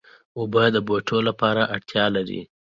[0.37, 2.41] اوبه د بوټو لپاره اړتیا ده.